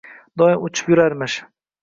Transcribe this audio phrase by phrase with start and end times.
[0.41, 1.37] Doim uchib yurarmish.